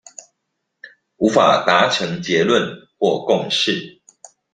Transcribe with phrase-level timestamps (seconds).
[1.19, 4.01] 無法達成結論或共識